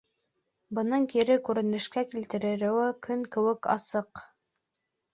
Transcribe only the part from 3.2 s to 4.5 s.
кеүек асыҡ.